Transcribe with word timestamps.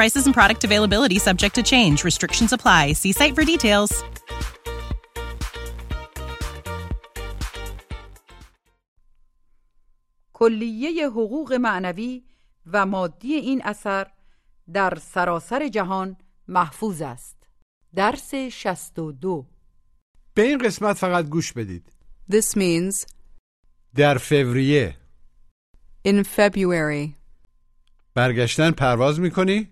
Prices 0.00 0.24
and 0.28 0.34
product 0.40 0.62
availability 0.68 1.18
subject 1.28 1.54
to 1.58 1.62
change. 1.72 1.96
Restrictions 2.10 2.52
apply. 2.56 2.82
See 3.02 3.12
site 3.20 3.34
for 3.34 3.44
details. 3.54 3.92
کلیه 10.32 11.08
حقوق 11.08 11.52
معنوی 11.52 12.24
و 12.66 12.86
مادی 12.86 13.34
این 13.34 13.62
اثر 13.64 14.06
در 14.72 14.98
سراسر 15.02 15.68
جهان 15.68 16.16
محفوظ 16.48 17.02
است 17.02 17.36
درس 17.94 18.34
62 18.34 19.46
به 20.34 20.42
این 20.42 20.58
قسمت 20.58 20.96
فقط 20.96 21.24
گوش 21.24 21.52
بدید 21.52 21.92
This 22.32 22.56
means 22.56 23.06
در 23.94 24.18
فوریه 24.18 24.96
in 26.08 26.24
February. 26.24 27.14
برگشتن 28.14 28.70
پرواز 28.70 29.20
می‌کنی؟ 29.20 29.68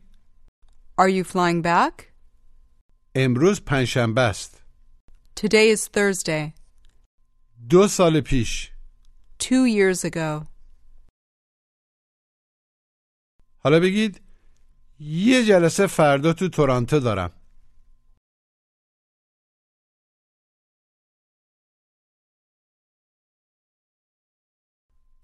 Are 0.97 1.09
you 1.09 1.23
flying 1.23 1.61
back? 1.63 2.13
امروز 3.15 3.61
پنجشنبه 3.61 4.21
است 4.21 4.63
Today 5.39 5.75
is 5.75 5.87
Thursday. 5.87 6.53
دو 7.69 7.87
سال 7.87 8.21
پیش 8.21 8.71
Two 9.43 9.65
years 9.65 10.05
ago. 10.05 10.47
حالا 13.63 13.79
بگید 13.79 14.21
یه 14.99 15.45
جلسه 15.45 15.87
فردا 15.87 16.33
تو 16.33 16.49
تورانتو 16.49 16.99
دارم 16.99 17.31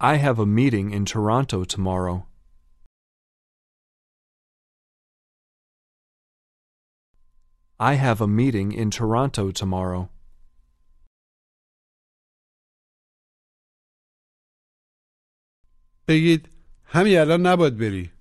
I 0.00 0.16
have 0.16 0.38
a 0.38 0.46
meeting 0.46 0.92
in 0.92 1.04
Toronto 1.04 1.64
tomorrow. 1.64 2.26
I 7.80 7.94
have 7.94 8.20
a 8.20 8.26
meeting 8.26 8.72
in 8.72 8.90
Toronto 8.90 9.50
tomorrow. 9.52 10.08
بگید 16.08 16.48
همین 16.84 17.18
الان 17.18 17.46
نباید 17.46 17.78
بری 17.78 18.12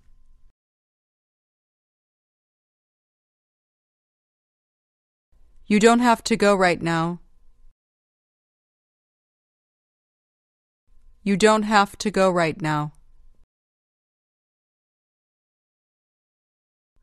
You 5.69 5.79
don't 5.79 5.99
have 5.99 6.23
to 6.23 6.37
go 6.37 6.55
right 6.55 6.81
now. 6.81 7.19
You 11.23 11.35
don't 11.35 11.63
have 11.63 11.97
to 11.97 12.09
go 12.11 12.31
right 12.31 12.61
now. 12.61 12.91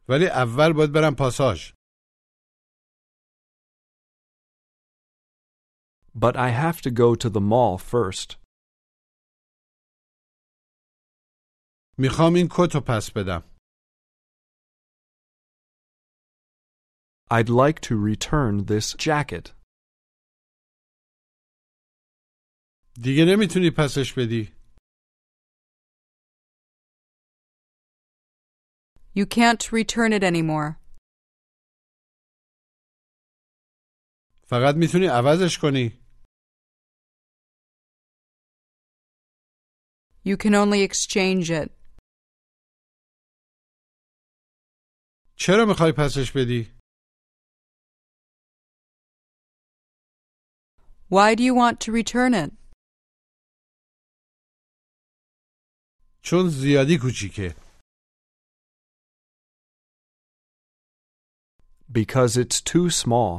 ولی 0.09 0.27
اول 0.27 0.73
باید 0.73 0.93
برم 0.93 1.15
پاساژ 1.19 1.73
But 6.15 6.37
I 6.37 6.51
have 6.51 6.81
to 6.83 6.91
go 6.91 7.15
to 7.15 7.29
the 7.31 7.41
mall 7.41 7.79
first. 7.79 8.37
میخوام 11.99 12.35
این 12.35 12.49
کت 12.51 12.75
رو 12.75 12.81
پس 12.87 13.11
بدم 13.11 13.43
I'd 17.31 17.49
like 17.49 17.81
to 17.81 17.95
return 17.97 18.65
this 18.67 18.95
jacket. 19.07 19.51
دیگه 23.03 23.25
نمیتونی 23.29 23.71
پسش 23.79 24.13
بدی 24.19 24.55
You 29.17 29.27
can't 29.27 29.73
return 29.73 30.13
it 30.13 30.23
anymore. 30.25 30.77
فقط 34.47 34.75
میتونی 34.75 35.07
عوضش 35.07 35.59
کنی 35.59 36.05
You 40.29 40.37
can 40.37 40.55
only 40.55 40.83
exchange 40.83 41.51
it. 41.51 41.71
چرا 45.37 45.65
میخوای 45.69 45.93
پسش 45.99 46.33
بدی 46.37 46.75
Why 51.11 51.35
do 51.35 51.43
you 51.43 51.55
want 51.55 51.81
to 51.81 51.93
return 51.93 52.35
it? 52.35 52.53
چون 56.23 56.49
زیادی 56.49 56.99
کوچیکه 57.03 57.55
Because 61.93 62.37
it's 62.37 62.61
too 62.61 62.91
small. 62.91 63.33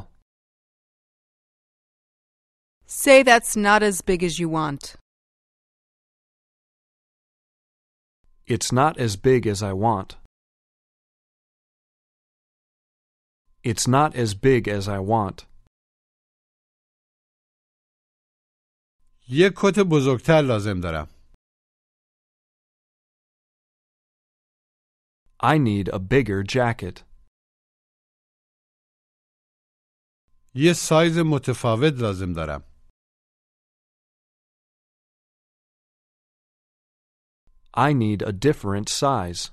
Say 2.86 3.24
that's 3.24 3.56
not 3.58 3.84
as 3.84 4.02
big 4.02 4.24
as 4.24 4.40
you 4.40 4.48
want. 4.50 4.96
It's 8.50 8.72
not 8.72 8.94
as 9.00 9.16
big 9.16 9.48
as 9.48 9.62
I 9.64 9.74
want. 9.74 10.10
It's 13.64 13.88
not 13.88 14.16
as 14.16 14.36
big 14.36 14.68
as 14.68 14.88
I 14.88 15.00
want. 15.00 15.46
یه 19.28 19.50
کت 19.58 19.80
بزرگتر 19.92 20.42
لازم 20.42 20.80
دارم 20.82 21.08
I 25.44 25.58
need 25.58 25.90
a 25.90 26.00
bigger 26.00 26.44
jacket. 26.44 27.04
یه 30.56 30.74
سایز 30.74 31.18
متفاوت 31.18 31.94
لازم 32.02 32.34
دارم 32.34 32.69
I 37.80 37.94
need 37.94 38.22
a 38.22 38.32
different 38.32 38.88
size. 38.90 39.52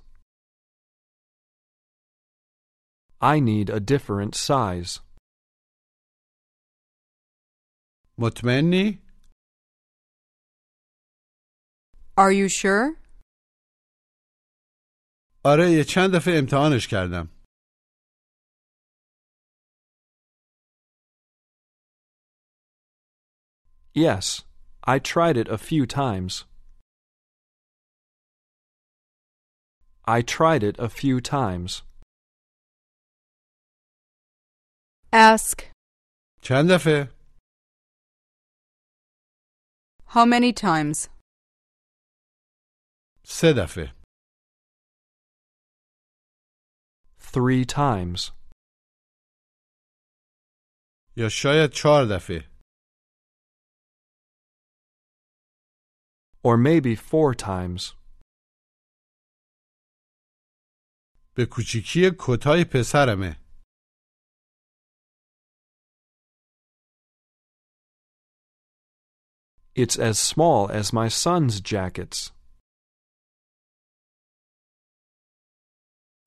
I 3.21 3.41
need 3.41 3.71
a 3.71 3.81
different 3.81 4.35
size. 4.35 5.01
مطمئنی؟ 8.19 8.99
Are 12.17 12.33
you 12.33 12.49
sure? 12.49 12.97
آره 15.45 15.71
یه 15.71 15.85
چند 15.85 16.11
دفعه 16.17 16.39
امتحانش 16.39 16.89
کردم 16.89 17.29
Yes, 23.95 24.43
I 24.85 24.99
tried 24.99 25.37
it 25.37 25.49
a 25.49 25.59
few 25.59 25.85
times. 25.87 26.45
I 30.07 30.23
tried 30.23 30.63
it 30.63 30.77
a 30.79 30.89
few 30.89 31.21
times. 31.21 31.83
Ask. 35.13 35.71
چند 36.43 36.71
دفعه؟ 36.71 37.09
How 40.07 40.25
many 40.27 40.53
times? 40.53 41.09
سه 43.25 43.53
دفعه 43.57 43.95
Three 47.21 47.65
times. 47.65 48.33
یا 51.17 51.29
شاید 51.29 51.71
چهار 51.75 52.05
دفعه 52.17 52.53
Or 56.45 56.57
maybe 56.57 56.95
four 56.97 57.35
times. 57.35 57.83
به 61.37 61.47
کوچیکی 61.47 62.11
کتای 62.19 62.65
پسرمه 62.65 63.43
It's 69.75 69.97
as 69.99 70.19
small 70.19 70.69
as 70.71 70.93
my 70.93 71.09
son's 71.09 71.61
jackets. 71.63 72.31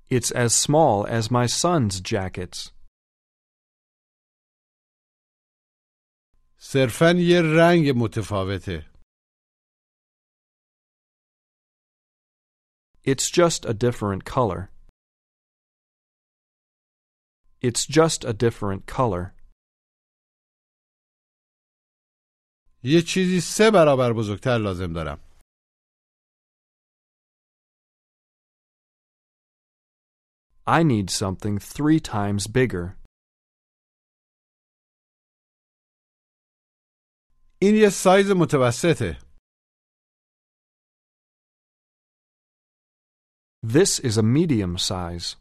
It's 0.09 0.31
as 0.31 0.55
small 0.55 1.05
as 1.05 1.29
my 1.29 1.45
son's 1.45 2.01
jackets. 2.01 2.71
صرفا 6.57 7.11
یه 7.17 7.41
رنگ 7.41 7.91
متفاوته 7.95 8.85
It's 13.03 13.29
just 13.29 13.65
a 13.65 13.73
different 13.73 14.25
color. 14.25 14.71
It's 17.61 17.85
just 17.85 18.23
a 18.25 18.33
different 18.33 18.85
color. 18.85 19.35
یه 22.83 23.01
چیزی 23.01 23.41
سه 23.41 23.71
برابر 23.73 24.13
بزرگتر 24.13 24.57
لازم 24.57 24.93
دارم 24.93 25.19
I 30.67 30.81
need 30.83 31.09
something 31.09 31.59
three 31.59 31.99
times 31.99 32.47
bigger. 32.47 32.97
این 37.61 37.75
یه 37.75 37.89
سایز 37.89 38.31
متوسطه 38.31 39.19
This 43.63 43.99
is 43.99 44.17
a 44.17 44.23
medium 44.23 44.77
size. 44.77 45.38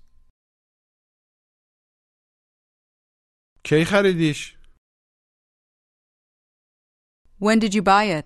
کی 3.69 3.85
خریدیش؟ 3.85 4.57
When 7.39 7.59
did 7.59 7.73
you 7.73 7.81
buy 7.81 8.05
it? 8.19 8.25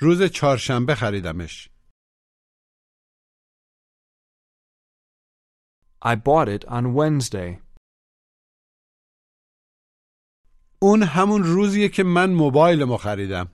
روز 0.00 0.22
چهارشنبه 0.34 0.94
خریدمش 0.94 1.70
I 6.04 6.14
bought 6.16 6.48
it 6.48 6.64
on 6.68 6.94
Wednesday. 6.94 7.62
اون 10.82 11.02
همون 11.02 11.42
روزیه 11.42 11.88
که 11.88 12.02
من 12.02 12.30
موبایلمو 12.30 12.96
خریدم 12.96 13.46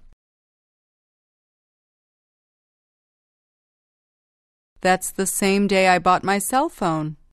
That's 4.80 5.10
the 5.10 5.26
same 5.26 5.66
day 5.66 5.88
I 5.88 5.98
bought 5.98 6.22
my 6.22 6.38
cell 6.38 6.68
phone. 6.68 7.25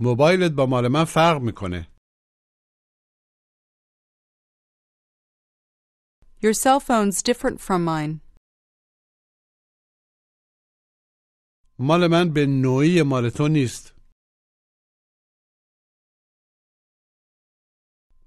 موبایلت 0.00 0.52
با 0.52 0.66
مال 0.66 0.88
من 0.88 1.04
فرق 1.04 1.42
می‌کنه 1.42 1.88
Your 6.42 6.54
cell 6.54 6.80
phone's 6.80 7.22
different 7.22 7.60
from 7.60 7.84
mine. 7.84 8.20
مال 11.78 12.06
من 12.10 12.32
به 12.34 12.46
نوعی 12.46 13.02
مال 13.02 13.30
تو 13.30 13.48
نیست 13.48 13.96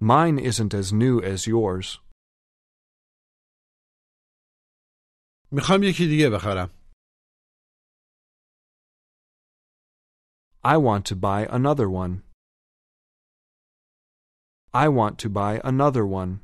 Mine 0.02 0.40
isn't 0.40 0.74
as 0.74 0.94
new 0.94 1.22
as 1.34 1.48
yours. 1.48 2.00
می‌خوام 5.52 5.84
یکی 5.84 6.08
دیگه 6.08 6.30
بخرم 6.30 6.79
I 10.69 10.77
want 10.77 11.05
to 11.11 11.17
buy 11.17 11.41
another 11.59 11.89
one. 11.91 12.23
I 14.75 14.89
want 14.89 15.19
to 15.21 15.29
buy 15.29 15.61
another 15.65 16.05
one. 16.07 16.41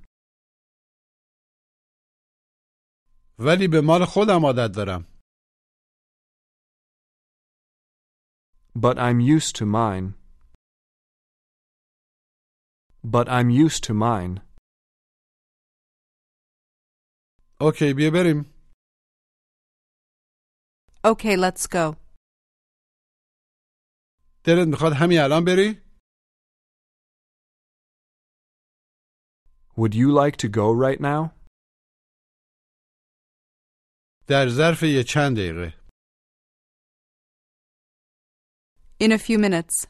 ولی 3.39 3.69
به 3.69 3.81
مال 3.81 4.05
خودم 4.05 4.45
عادت 4.47 4.77
دارم 4.77 5.07
But 8.75 8.99
I'm 8.99 9.21
used 9.21 9.57
to 9.57 9.67
mine. 9.67 10.15
But 13.05 13.29
I'm 13.29 13.51
used 13.51 13.83
to 13.85 13.95
mine. 13.95 14.41
اوکی 17.61 17.95
بیا 17.97 18.11
بریم 18.11 18.55
Okay, 21.05 21.35
let's 21.37 21.67
go. 21.67 21.97
دلت 24.45 24.69
میخواد 24.69 24.93
همین 24.93 25.19
الان 25.21 25.45
بری 25.45 25.91
Would 29.77 29.95
you 29.95 30.09
like 30.13 30.37
to 30.37 30.49
go 30.49 30.67
right 30.87 31.01
now? 31.01 31.41
در 34.29 34.49
ظرف 34.49 34.83
یه 34.83 35.05
چند 35.09 35.37
دقیقه 35.37 35.81
In 39.03 39.13
a 39.13 39.19
few 39.19 39.39
minutes. 39.39 39.87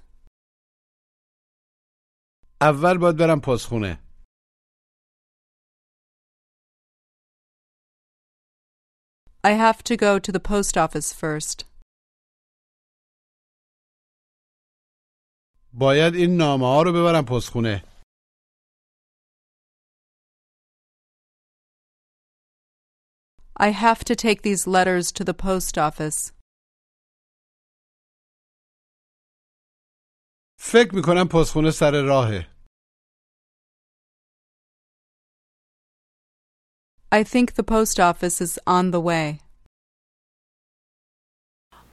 اول 2.62 2.98
باید 2.98 3.16
برم 3.16 3.40
پاسخونه 3.44 4.10
I 9.42 9.52
have 9.52 9.82
to 9.84 9.96
go 9.96 10.18
to 10.18 10.30
the 10.32 10.40
post 10.40 10.76
office 10.76 11.12
first. 11.14 11.64
باید 15.79 16.15
این 16.15 16.37
نامه 16.37 16.65
ها 16.65 16.81
رو 16.81 16.91
ببرم 16.93 17.25
پاسخونه 17.25 17.83
I 23.59 23.69
have 23.71 24.03
to 24.09 24.15
take 24.15 24.41
these 24.41 24.67
letters 24.67 25.11
to 25.17 25.23
the 25.23 25.33
post 25.33 25.77
office. 25.77 26.31
فکر 30.59 30.95
می‌کنم 30.95 31.27
پاسخونه 31.31 31.71
سر 31.71 31.91
راهه 32.07 32.55
I 37.11 37.23
think 37.23 37.53
the 37.53 37.63
post 37.63 37.99
office 37.99 38.41
is 38.41 38.59
on 38.67 38.91
the 38.91 38.99
way. 38.99 39.44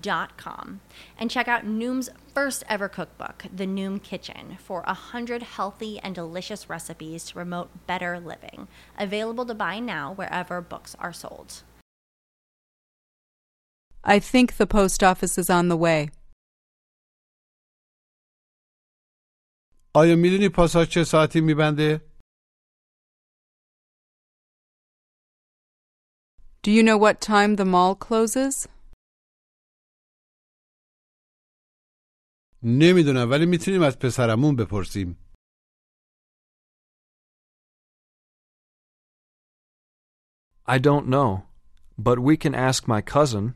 dot 0.00 0.36
com 0.36 0.80
and 1.18 1.30
check 1.30 1.48
out 1.48 1.64
Noom's 1.64 2.08
first 2.34 2.64
ever 2.68 2.88
cookbook, 2.88 3.46
The 3.60 3.66
Noom 3.66 4.02
Kitchen, 4.02 4.58
for 4.66 4.82
a 4.86 4.94
hundred 4.94 5.42
healthy 5.42 5.98
and 6.00 6.14
delicious 6.14 6.68
recipes 6.68 7.24
to 7.26 7.34
promote 7.34 7.68
better 7.86 8.20
living. 8.20 8.68
Available 8.98 9.46
to 9.46 9.54
buy 9.54 9.78
now 9.80 10.12
wherever 10.12 10.60
books 10.60 10.94
are 10.98 11.12
sold. 11.12 11.62
I 14.04 14.18
think 14.18 14.56
the 14.56 14.66
post 14.66 15.02
office 15.02 15.36
is 15.38 15.50
on 15.50 15.68
the 15.68 15.76
way. 15.76 16.10
آیا 19.94 20.16
میدونی 20.16 20.48
پاساژ 20.48 20.88
چه 20.88 21.04
ساعتی 21.04 21.40
میبنده؟ 21.40 22.00
Do 26.62 26.70
you 26.70 26.82
know 26.82 26.98
what 26.98 27.20
time 27.20 27.56
the 27.56 27.64
mall 27.64 27.94
closes? 27.94 28.68
نمی‌دونم 32.63 33.31
ولی 33.31 33.45
می‌تونیم 33.45 33.81
از 33.83 33.99
پسرمون 33.99 34.55
بپرسیم 34.55 35.17
I 40.67 40.77
don't 40.77 41.07
know, 41.07 41.31
but 41.97 42.17
we 42.19 42.37
can 42.37 42.53
ask 42.55 42.87
my 42.87 43.01
cousin. 43.01 43.55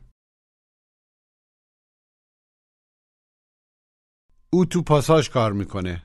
او 4.52 4.64
تو 4.72 4.82
پاساژ 4.88 5.30
کار 5.30 5.52
می‌کنه 5.52 6.02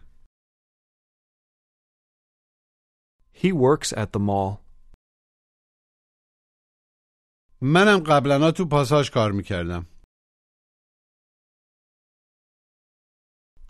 He 3.33 3.51
works 3.53 3.93
at 3.93 4.11
the 4.13 4.19
mall. 4.19 4.57
منم 7.61 7.99
قبلا 8.07 8.51
تو 8.51 8.65
پاساژ 8.71 9.09
کار 9.13 9.31
می‌کردم 9.31 9.90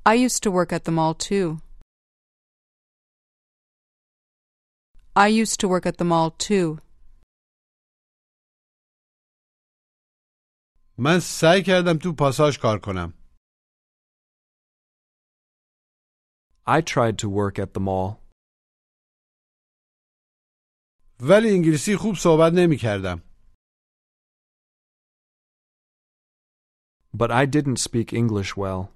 I 0.06 0.14
used 0.14 0.42
to 0.44 0.50
work 0.50 0.72
at 0.72 0.84
the 0.84 0.92
mall 0.92 1.14
too. 1.14 1.58
I 5.16 5.28
used 5.28 5.58
to 5.60 5.68
work 5.68 5.86
at 5.86 5.96
the 5.98 6.04
mall 6.04 6.30
too. 6.30 6.78
من 10.98 11.20
سعی 11.20 11.62
کردم 11.66 11.98
تو 12.02 12.12
پاساژ 12.18 12.58
کار 12.62 12.78
کنم. 12.84 13.14
I 16.66 16.80
tried 16.80 17.18
to 17.18 17.28
work 17.28 17.58
at 17.58 17.74
the 17.74 17.80
mall, 17.80 18.16
ولی 21.20 21.48
انگلیسی 21.50 21.96
خوب 21.96 22.14
صحبت 22.16 22.52
نمی 22.56 22.76
کردم. 22.76 23.22
but 27.14 27.30
I 27.30 27.46
didn't 27.46 27.76
speak 27.76 28.12
English 28.12 28.56
well. 28.56 28.92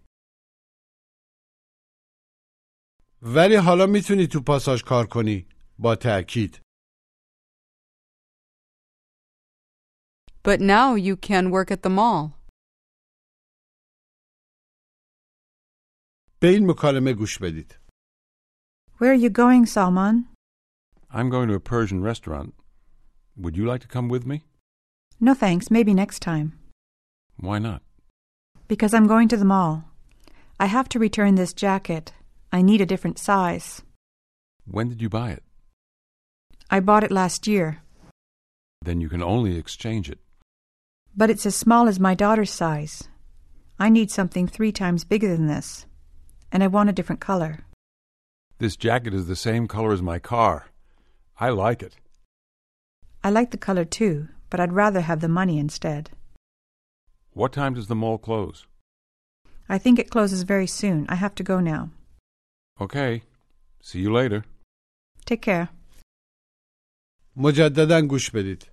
ولی 3.21 3.55
حالا 3.55 3.85
میتونی 3.85 4.27
تو 4.27 4.41
پاساژ 4.41 4.83
کار 4.83 5.07
کنی 5.07 5.47
با 5.79 5.95
تأکید 5.95 6.61
But 10.43 10.61
now 10.61 10.93
you 10.93 11.15
can 11.17 11.49
work 11.49 11.71
at 11.71 11.81
the 11.81 11.89
mall. 11.89 12.31
به 16.39 16.47
این 16.47 16.71
مکالمه 16.71 17.13
گوش 17.13 17.37
بدید. 17.39 17.79
Where 18.99 19.11
are 19.11 19.21
you 19.25 19.29
going, 19.29 19.65
Saman? 19.65 20.25
I'm 21.09 21.29
going 21.29 21.47
to 21.49 21.55
a 21.55 21.59
Persian 21.59 22.01
restaurant. 22.03 22.53
Would 23.37 23.57
you 23.57 23.65
like 23.65 23.81
to 23.81 23.87
come 23.87 24.07
with 24.09 24.25
me? 24.25 24.37
No 25.19 25.33
thanks, 25.33 25.71
maybe 25.71 25.93
next 25.93 26.19
time. 26.19 26.47
Why 27.37 27.57
not? 27.59 27.81
Because 28.67 28.93
I'm 28.93 29.07
going 29.07 29.27
to 29.29 29.37
the 29.37 29.51
mall. 29.53 29.73
I 30.59 30.67
have 30.67 30.87
to 30.89 30.99
return 30.99 31.35
this 31.35 31.53
jacket. 31.53 32.13
I 32.55 32.61
need 32.61 32.79
a 32.79 32.85
different 32.85 33.19
size. 33.19 33.81
When 34.65 34.87
did 34.87 35.01
you 35.01 35.09
buy 35.09 35.31
it? 35.31 35.43
I 36.69 36.79
bought 36.79 37.03
it 37.03 37.11
last 37.11 37.47
year, 37.47 37.81
Then 38.81 39.01
you 39.01 39.09
can 39.09 39.21
only 39.21 39.57
exchange 39.57 40.09
it. 40.09 40.19
but 41.17 41.29
it's 41.29 41.45
as 41.45 41.55
small 41.55 41.89
as 41.89 41.99
my 41.99 42.13
daughter's 42.15 42.51
size. 42.63 42.93
I 43.77 43.89
need 43.89 44.09
something 44.09 44.47
three 44.47 44.71
times 44.71 45.03
bigger 45.03 45.27
than 45.35 45.47
this, 45.47 45.85
and 46.51 46.63
I 46.63 46.67
want 46.67 46.89
a 46.89 46.93
different 46.93 47.19
color. 47.29 47.53
This 48.59 48.77
jacket 48.77 49.13
is 49.13 49.27
the 49.27 49.35
same 49.35 49.67
color 49.67 49.91
as 49.91 50.01
my 50.01 50.19
car. 50.19 50.55
I 51.37 51.49
like 51.49 51.83
it. 51.83 51.95
I 53.21 53.29
like 53.31 53.51
the 53.51 53.65
color 53.67 53.83
too, 53.83 54.29
but 54.49 54.59
I'd 54.61 54.71
rather 54.83 55.01
have 55.01 55.19
the 55.19 55.27
money 55.39 55.57
instead. 55.59 56.09
What 57.33 57.51
time 57.51 57.73
does 57.73 57.87
the 57.87 57.95
mall 58.03 58.17
close? 58.17 58.65
I 59.67 59.77
think 59.77 59.99
it 59.99 60.09
closes 60.09 60.43
very 60.43 60.67
soon. 60.67 61.05
I 61.09 61.15
have 61.15 61.35
to 61.35 61.43
go 61.43 61.59
now. 61.59 61.89
Okay. 62.79 63.23
See 63.81 63.99
you 63.99 64.11
later. 64.11 64.43
Take 65.25 65.41
care. 65.41 65.69
مجددا 67.37 68.01
گوش 68.07 68.29
بدید. 68.29 68.63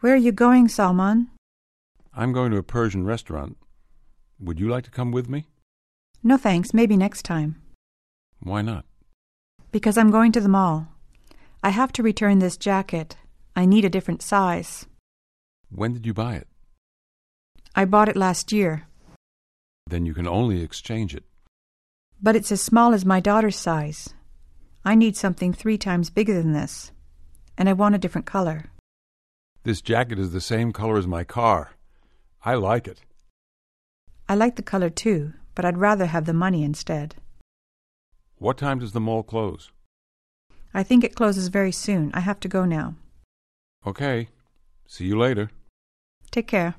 Where 0.00 0.14
are 0.14 0.24
you 0.28 0.32
going, 0.32 0.68
Saman? 0.68 1.30
I'm 2.14 2.32
going 2.32 2.50
to 2.50 2.58
a 2.58 2.62
Persian 2.62 3.04
restaurant. 3.04 3.56
Would 4.40 4.58
you 4.60 4.68
like 4.68 4.84
to 4.84 4.90
come 4.90 5.12
with 5.12 5.28
me? 5.28 5.46
No 6.22 6.36
thanks, 6.36 6.74
maybe 6.74 6.96
next 6.96 7.22
time. 7.22 7.50
Why 8.40 8.62
not? 8.62 8.84
Because 9.70 9.96
I'm 9.96 10.10
going 10.10 10.32
to 10.32 10.40
the 10.40 10.54
mall. 10.58 10.88
I 11.62 11.70
have 11.70 11.92
to 11.92 12.02
return 12.02 12.38
this 12.38 12.56
jacket. 12.56 13.16
I 13.54 13.64
need 13.64 13.84
a 13.84 13.94
different 13.96 14.22
size. 14.22 14.86
When 15.70 15.92
did 15.92 16.04
you 16.06 16.14
buy 16.14 16.34
it? 16.42 16.48
I 17.74 17.84
bought 17.84 18.08
it 18.12 18.16
last 18.16 18.52
year. 18.52 18.72
Then 19.86 20.04
you 20.06 20.14
can 20.14 20.28
only 20.28 20.62
exchange 20.62 21.14
it. 21.14 21.24
but 22.21 22.35
it's 22.35 22.51
as 22.51 22.61
small 22.61 22.93
as 22.93 23.05
my 23.05 23.19
daughter's 23.19 23.55
size. 23.55 24.13
I 24.83 24.95
need 24.95 25.15
something 25.17 25.53
three 25.53 25.77
times 25.77 26.09
bigger 26.09 26.33
than 26.33 26.53
this, 26.53 26.91
and 27.57 27.67
I 27.69 27.73
want 27.73 27.95
a 27.95 27.99
different 27.99 28.27
color. 28.27 28.65
This 29.63 29.81
jacket 29.81 30.17
is 30.19 30.31
the 30.31 30.41
same 30.41 30.71
color 30.71 30.97
as 30.97 31.07
my 31.07 31.23
car. 31.23 31.71
I 32.43 32.53
like 32.55 32.87
it. 32.87 33.01
I 34.29 34.35
like 34.35 34.55
the 34.55 34.69
color 34.73 34.89
too, 34.89 35.33
but 35.55 35.65
I'd 35.65 35.77
rather 35.77 36.05
have 36.05 36.25
the 36.25 36.33
money 36.45 36.63
instead. 36.63 37.15
What 38.37 38.57
time 38.57 38.79
does 38.79 38.93
the 38.93 38.99
mall 38.99 39.23
close? 39.23 39.71
I 40.73 40.83
think 40.83 41.03
it 41.03 41.15
closes 41.15 41.47
very 41.47 41.71
soon. 41.71 42.11
I 42.13 42.19
have 42.19 42.39
to 42.41 42.47
go 42.47 42.65
now. 42.65 42.95
Okay. 43.85 44.29
See 44.87 45.05
you 45.05 45.17
later. 45.17 45.49
Take 46.31 46.47
care. 46.47 46.75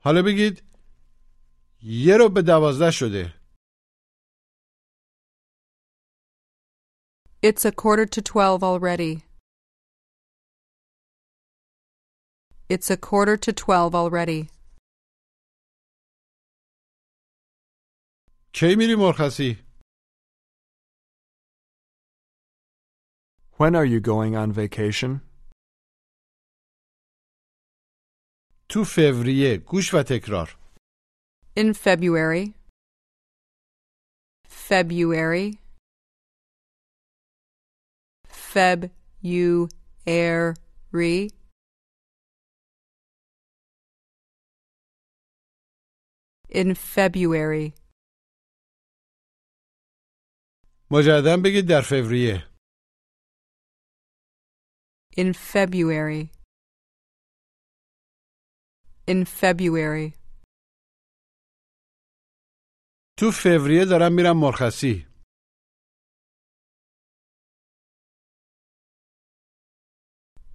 حالا 0.00 0.22
بگید 0.22 0.62
یه 1.82 2.16
رو 2.16 2.28
به 2.28 2.42
دوازده 2.42 2.90
شده. 2.90 3.34
It's 7.42 7.64
a 7.64 7.72
quarter 7.72 8.06
to 8.06 8.20
twelve 8.22 8.62
already. 8.64 9.22
It's 12.68 12.90
a 12.90 12.96
quarter 12.96 13.36
to 13.36 13.52
twelve 13.52 13.94
already. 13.94 14.48
کی 18.52 18.74
میری 18.78 18.94
مرخصی؟ 18.98 19.66
When 23.58 23.74
are 23.74 23.84
you 23.84 24.00
going 24.00 24.34
on 24.36 24.52
vacation? 24.52 25.20
تو 28.68 28.84
فوریه 28.84 29.56
گوش 29.56 29.94
و 29.94 30.02
تکرار. 30.08 30.56
In 31.56 31.72
February. 31.74 32.54
February. 34.48 35.58
Feb 38.50 38.90
you 39.22 39.68
air 40.06 40.54
re. 40.92 41.30
In 46.48 46.74
February. 46.74 47.74
مجددا 50.90 51.36
بگید 51.44 51.68
در 51.68 51.80
فوریه. 51.80 52.50
In 55.16 55.32
February. 55.32 56.30
In 59.08 59.24
February. 59.24 60.12
تو 63.18 63.30
فوریه 63.30 63.84
دارم 63.84 64.12
میرم 64.12 64.36
مرخصی. 64.36 65.06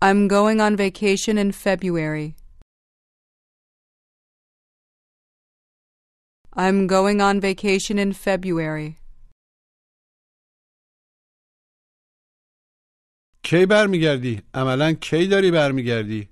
I'm 0.04 0.28
going 0.28 0.60
on 0.60 0.76
vacation 0.76 1.38
in 1.38 1.52
February. 1.52 2.36
I'm 6.54 6.88
going 6.88 7.22
on 7.22 7.40
vacation 7.40 8.00
in 8.00 8.12
February. 8.14 8.98
کی 13.44 13.66
برمیگردی؟ 13.70 14.42
عملا 14.54 14.94
کی 15.02 15.28
داری 15.28 15.52
برمیگردی؟ 15.52 16.30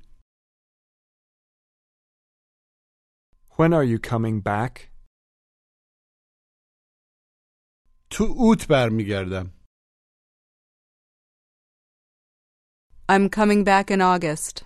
When 3.57 3.73
are 3.73 3.83
you 3.83 3.99
coming 4.09 4.41
back? 4.41 4.89
تو 8.11 8.23
اوت 8.23 8.67
برمیگردم. 8.67 9.53
I'm 13.09 13.27
coming 13.29 13.63
back 13.63 13.89
in 13.89 14.01
August. 14.01 14.63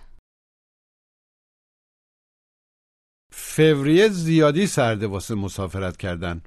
فوریه 3.32 4.08
زیادی 4.08 4.66
سرده 4.66 5.06
واسه 5.06 5.34
مسافرت 5.34 5.96
کردن. 5.96 6.42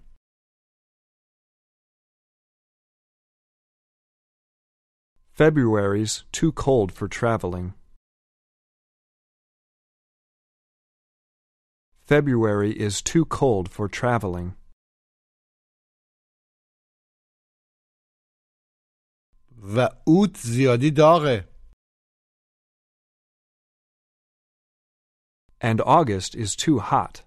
February's 5.33 6.23
too 6.31 6.51
cold 6.51 6.91
for 6.91 7.07
traveling. 7.07 7.73
February 12.05 12.71
is 12.87 13.01
too 13.01 13.25
cold 13.25 13.69
for 13.69 13.87
traveling. 13.87 14.55
و 19.75 19.89
اوت 20.05 20.37
زیادی 20.37 20.91
داغه. 20.91 21.50
And 25.61 25.81
August 25.81 26.35
is 26.35 26.55
too 26.55 26.79
hot. 26.79 27.23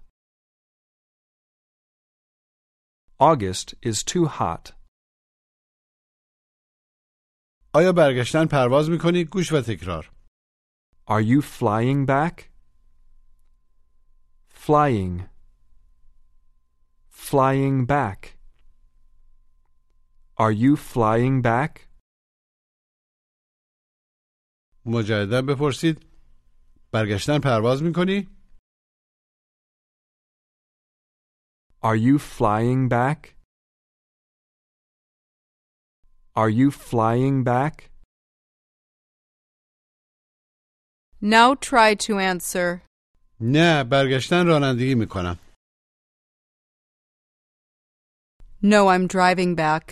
August 3.19 3.75
is 3.81 4.03
too 4.03 4.25
hot. 4.25 4.73
آیا 7.73 7.91
برگشتن 7.93 8.45
پرواز 8.45 8.89
میکنی؟ 8.89 9.23
گوش 9.23 9.51
و 9.51 9.61
تکرار. 9.61 10.11
Are 11.07 11.21
you 11.21 11.41
flying 11.41 12.05
back? 12.05 12.51
Flying. 14.49 15.31
flying 17.31 17.85
back? 17.85 18.37
Are 20.37 20.51
you 20.51 20.75
flying 20.75 21.41
back? 21.41 21.87
مجددا 24.85 25.41
بپرسید 25.41 26.05
برگشتن 26.96 27.38
پرواز 27.38 27.82
می‌کنی؟ 27.82 28.28
Are 31.82 31.96
you 32.06 32.18
flying 32.18 32.88
back? 32.88 33.20
Are 36.34 36.50
you 36.60 36.70
flying 36.70 37.36
back? 37.44 37.74
Now 41.20 41.48
try 41.54 41.94
to 42.06 42.12
answer. 42.18 42.82
نه 43.40 43.84
برگشتن 43.84 44.46
رانندگی 44.46 44.94
می‌کنم 44.94 45.38
No, 48.62 48.80
I'm 48.88 49.06
driving 49.16 49.54
back. 49.54 49.84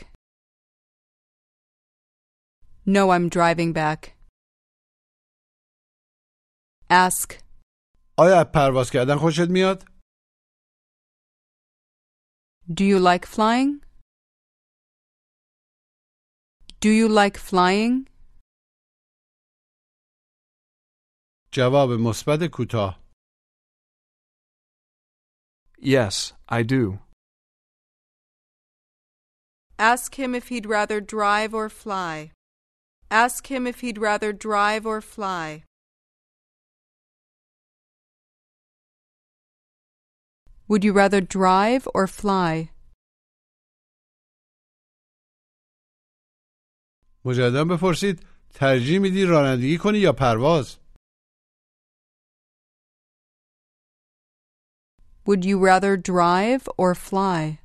No, 2.87 3.02
I'm 3.14 3.28
driving 3.28 3.73
back. 3.73 4.00
Ask. 6.89 7.33
آیا 8.17 8.43
پرواز 8.53 8.91
کردن 8.91 9.15
خوشت 9.15 9.49
میاد؟ 9.49 9.83
Do 12.73 12.83
you 12.83 12.99
like 12.99 13.25
flying? 13.25 13.83
Do 16.81 16.89
you 16.89 17.07
like 17.09 17.38
flying? 17.38 18.09
جواب 21.53 21.89
مثبت 21.89 22.39
کوتاه 22.53 22.99
Yes, 25.81 26.33
I 26.49 26.61
do. 26.63 26.99
Ask 29.79 30.15
him 30.15 30.35
if 30.35 30.49
he'd 30.49 30.65
rather 30.65 30.99
drive 30.99 31.53
or 31.53 31.69
fly. 31.69 32.31
Ask 33.09 33.47
him 33.47 33.65
if 33.65 33.79
he'd 33.79 33.97
rather 33.97 34.33
drive 34.33 34.85
or 34.85 34.99
fly. 35.01 35.63
Would 40.69 40.83
you 40.83 40.93
rather 40.93 41.21
drive 41.21 41.88
or 41.95 42.07
fly? 42.07 42.69
مجددا 47.25 47.65
بپرسید 47.65 48.25
ترجیح 48.53 48.99
میدی 48.99 49.25
رانندگی 49.25 49.77
کنی 49.77 49.97
یا 49.97 50.13
پرواز؟ 50.13 50.77
Would 55.25 55.45
you 55.45 55.57
rather 55.59 55.97
drive 55.97 56.63
or 56.77 56.95
fly? 56.95 57.57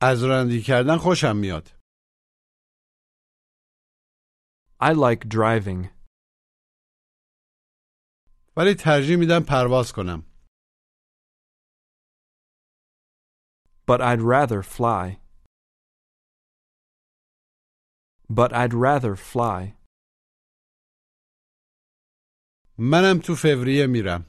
از 0.00 0.24
رانندگی 0.24 0.62
کردن 0.62 0.96
خوشم 0.96 1.36
میاد 1.36 1.70
I 4.80 4.92
like 4.92 5.28
driving, 5.28 5.88
ولی 8.58 8.74
ترجیح 8.74 9.16
میدم 9.16 9.40
پرواز 9.48 9.92
کنم 9.92 10.34
but 13.86 14.00
I'd 14.00 14.22
rather 14.22 14.62
fly. 14.62 15.18
But 18.28 18.52
I'd 18.54 18.74
rather 18.74 19.14
fly. 19.16 19.74
منم 22.78 23.20
تو 23.24 23.34
فوریه 23.34 23.86
میرم 23.86 24.24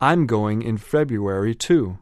I'm 0.00 0.26
going 0.26 0.62
in 0.62 0.78
February 0.78 1.54
too. 1.54 1.98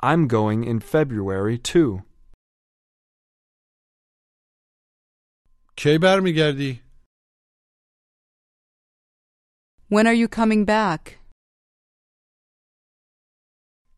I'm 0.00 0.26
going 0.28 0.64
in 0.64 0.80
February 0.80 1.58
too. 1.58 2.02
کی 5.76 5.98
برمیگردی؟ 6.02 6.82
When 9.90 10.06
are 10.06 10.14
you 10.14 10.28
coming 10.28 10.64
back? 10.64 11.18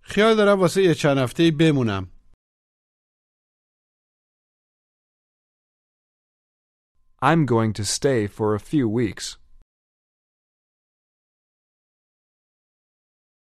خیال 0.03 0.37
دارم 0.37 0.61
واسه 0.61 0.83
یه 0.83 0.95
چند 0.95 1.19
هفته 1.19 1.51
بمونم 1.61 2.11
I'm 7.23 7.47
going 7.47 7.73
to 7.75 7.85
stay 7.87 8.27
for 8.27 8.55
a 8.55 8.61
few 8.61 8.87
weeks. 8.87 9.39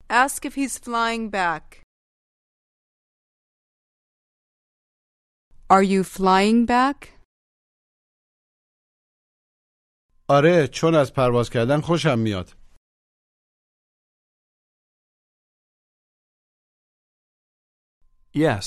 Ask 0.09 0.45
if 0.45 0.55
he's 0.55 0.79
flying 0.79 1.29
back. 1.29 1.81
Are 5.69 5.83
you 5.83 6.03
flying 6.03 6.65
back? 6.65 7.13
آره 10.38 10.68
چون 10.68 10.94
از 10.94 11.12
پرواز 11.12 11.50
کردن 11.50 11.80
خوشم 11.80 12.18
میاد 12.18 12.56
Yes, 18.34 18.66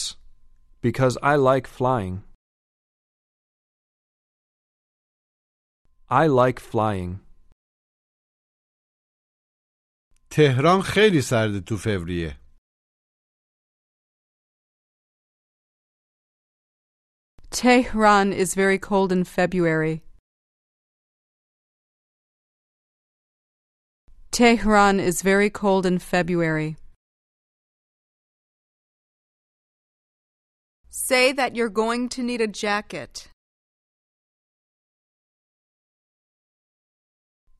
because 0.81 1.17
I 1.23 1.35
like 1.49 1.67
flying. 1.77 2.15
I 6.09 6.27
like 6.27 6.59
flying. 6.59 7.19
تهران 10.29 10.81
خیلی 10.81 11.21
سرده 11.21 11.59
تو 11.59 11.77
فوریه 11.77 12.39
Tehran 17.51 18.33
is 18.33 18.53
very 18.53 18.77
cold 18.77 19.11
in 19.11 19.23
February. 19.23 20.04
Tehran 24.34 25.00
is 25.00 25.22
very 25.22 25.50
cold 25.50 25.84
in 25.86 25.98
February. 25.98 26.76
Say 30.88 31.32
that 31.32 31.56
you're 31.56 31.68
going 31.68 32.08
to 32.10 32.22
need 32.22 32.40
a 32.40 32.46
jacket. 32.46 33.28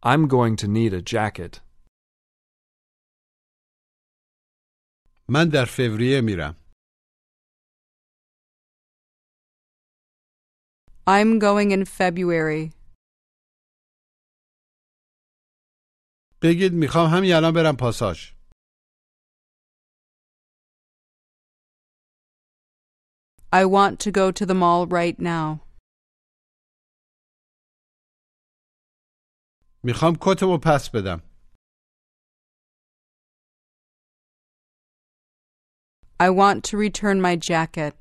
I'm 0.03 0.29
going 0.29 0.57
to 0.57 0.69
need 0.69 0.95
a 0.95 1.03
jacket. 1.03 1.61
من 5.29 5.49
در 5.49 5.65
فوریه 5.65 6.21
میرم 6.21 6.57
I'm 11.07 11.39
going 11.39 11.71
in 11.73 11.85
February. 11.85 12.73
بگید 16.46 16.74
می‌خوام 16.74 17.10
همین 17.10 17.34
الان 17.34 17.54
برم 17.54 17.76
پاساژ 17.80 18.32
I 23.62 23.64
want 23.66 24.00
to 24.06 24.12
go 24.12 24.32
to 24.32 24.46
the 24.46 24.54
mall 24.54 24.86
right 25.00 25.20
now. 25.20 25.60
می‌خوام 29.84 30.18
کتمو 30.22 30.58
پس 30.64 30.90
بدم 30.90 31.22
I 36.20 36.30
want 36.30 36.64
to 36.64 36.78
return 36.78 37.22
my 37.22 37.36
jacket. 37.36 37.94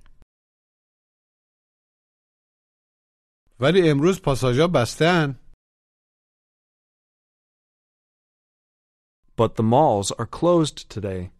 ولی 3.60 3.90
امروز 3.90 4.22
پاساژا 4.22 4.68
بستن 4.68 5.43
But 9.35 9.55
the 9.55 9.63
malls 9.63 10.11
are 10.19 10.25
closed 10.25 10.89
today. 10.89 11.31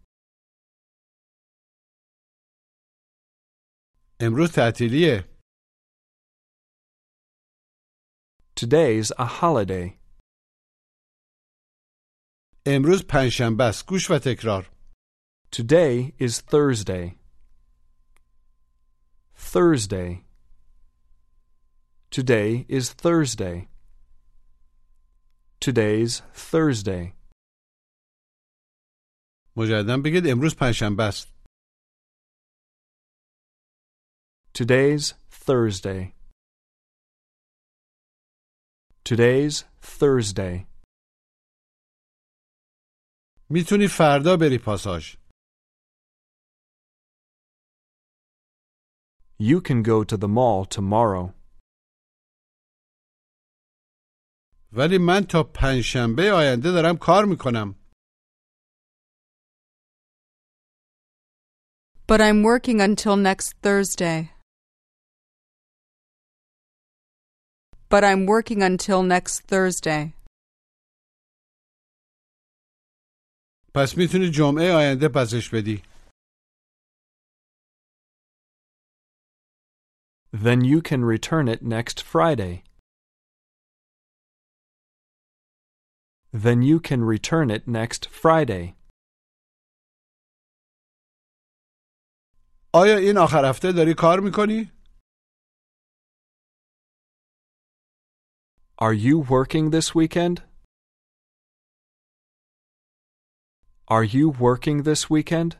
امروز 4.20 4.52
تعطیلیه 4.52 5.28
Today's 8.56 9.12
a 9.18 9.26
holiday. 9.26 9.98
امروز 12.66 13.02
پنجشنبه 13.08 13.64
است 13.64 13.86
گوش 13.86 14.10
و 14.10 14.18
تکرار 14.18 14.70
Today 15.50 16.14
is 16.18 16.40
Thursday. 16.40 17.16
Thursday. 19.34 20.24
Today 22.10 22.66
is 22.68 22.92
Thursday. 22.92 23.68
Today's 25.60 26.22
Thursday. 26.32 27.14
مجددا 29.57 29.97
بگید 30.05 30.23
امروز 30.27 30.55
پنجشنبه 30.55 31.03
است 31.03 31.35
Today's 34.57 35.13
Thursday. 35.45 36.01
Today's 39.03 39.65
Thursday. 39.81 40.67
می‌تونی 43.49 43.87
فردا 43.97 44.37
بری 44.37 44.57
پاساژ 44.65 45.15
You 49.39 49.61
can 49.61 49.83
go 49.83 50.03
to 50.03 50.17
the 50.17 50.27
mall 50.27 50.65
tomorrow. 50.65 51.33
ولی 54.71 54.97
من 54.97 55.21
تا 55.29 55.43
پنجشنبه 55.43 56.31
آینده 56.31 56.71
دارم 56.71 56.97
کار 56.97 57.25
می‌کنم 57.25 57.84
But 62.06 62.20
I'm 62.20 62.42
working 62.42 62.80
until 62.80 63.16
next 63.16 63.54
Thursday. 63.62 64.30
But 67.88 68.02
I'm 68.04 68.26
working 68.26 68.62
until 68.62 69.02
next 69.02 69.40
Thursday. 69.46 70.14
پس 73.74 73.96
میتونی 73.96 74.30
جمعه 74.30 74.72
آینده 74.72 75.08
پسش 75.08 75.50
بدی 75.54 75.82
Then 80.32 80.62
you 80.64 80.80
can 80.80 81.04
return 81.04 81.48
it 81.48 81.60
next 81.62 82.02
Friday. 82.02 82.62
Then 86.32 86.62
you 86.62 86.78
can 86.78 87.02
return 87.02 87.50
it 87.50 87.66
next 87.66 88.08
Friday. 88.08 88.76
آیا 92.81 92.97
این 92.97 93.17
آخر 93.17 93.49
هفته 93.49 93.71
داری 93.71 93.93
کار 93.97 94.19
می‌کنی؟ 94.19 94.71
Are 98.81 98.93
you 98.93 99.15
working 99.35 99.65
this 99.75 99.95
weekend? 99.95 100.37
Are 103.87 104.03
you 104.03 104.29
working 104.29 104.83
this 104.83 105.09
weekend? 105.09 105.51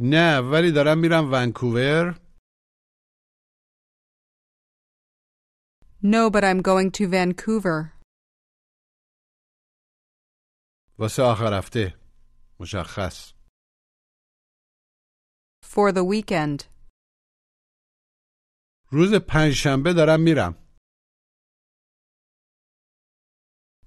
نه 0.00 0.38
ولی 0.40 0.72
دارم 0.72 0.98
میرم 0.98 1.32
ونکوور 1.32 2.20
No, 6.02 6.30
but 6.30 6.44
I'm 6.44 6.62
going 6.62 6.90
to 6.90 7.08
Vancouver. 7.08 8.00
واسه 10.98 11.22
آخر 11.22 11.58
هفته 11.58 11.94
مشخص 12.60 13.33
For 15.63 15.91
the 15.91 16.03
weekend. 16.03 16.65
روز 18.91 19.13
پنجشنبه 19.27 19.93
دارم 19.93 20.19
میرم 20.23 20.53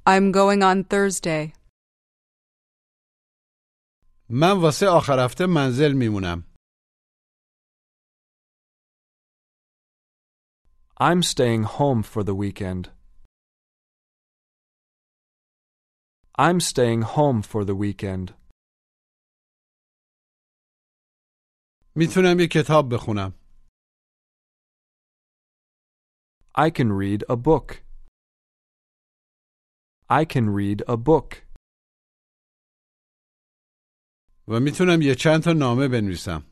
I'm 0.06 0.32
going 0.32 0.62
on 0.62 0.84
Thursday. 0.84 1.52
من 4.28 4.60
واسه 4.62 4.86
آخر 4.86 5.24
هفته 5.24 5.46
منزل 5.46 5.92
میمونم 5.92 6.44
I'm 11.00 11.22
staying 11.22 11.64
home 11.64 12.02
for 12.02 12.22
the 12.22 12.34
weekend. 12.34 12.90
I'm 16.38 16.60
staying 16.60 17.02
home 17.02 17.42
for 17.42 17.64
the 17.64 17.74
weekend. 17.74 18.34
میتونم 21.96 22.40
یه 22.40 22.48
کتاب 22.48 22.94
بخونم 22.94 23.32
I 26.54 26.68
can 26.70 26.92
read 26.92 27.24
a 27.30 27.36
book. 27.36 27.82
I 30.10 30.24
can 30.26 30.50
read 30.50 30.82
a 30.86 30.96
book. 30.96 31.46
و 34.48 34.60
میتونم 34.60 35.02
یه 35.02 35.14
چند 35.14 35.42
تا 35.42 35.52
نامه 35.52 35.88
بنویسم 35.88 36.42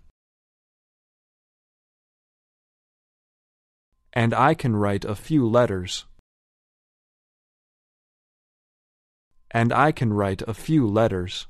And 4.13 4.35
I 4.35 4.55
can 4.55 4.75
write 4.75 5.05
a 5.05 5.15
few 5.15 5.43
letters. 5.47 6.07
And 9.53 9.73
I 9.73 9.93
can 9.93 10.13
write 10.13 10.43
a 10.49 10.55
few 10.55 10.87
letters. 10.87 11.47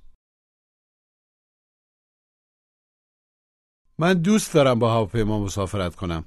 من 3.99 4.13
دوست 4.13 4.53
دارم 4.53 4.79
با 4.79 4.93
هواپیما 4.93 5.39
مسافرت 5.39 5.95
کنم 5.95 6.25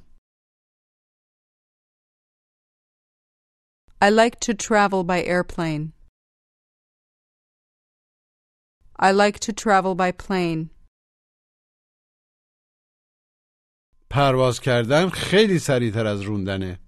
I 4.01 4.11
like 4.11 4.39
to 4.47 4.55
travel 4.55 5.03
by 5.03 5.21
airplane. 5.25 5.93
I 8.97 9.11
like 9.11 9.39
to 9.41 9.53
travel 9.53 9.95
by 9.95 10.13
plane. 10.13 10.71
پرواز 14.11 14.61
کردن 14.61 15.09
خیلی 15.09 15.59
سریعتر 15.59 16.07
از 16.07 16.21
روندنه 16.23 16.79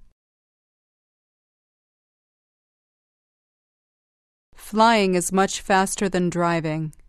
Flying 4.56 5.14
is 5.16 5.32
much 5.32 5.60
faster 5.60 6.08
than 6.08 6.30
driving. 6.30 6.99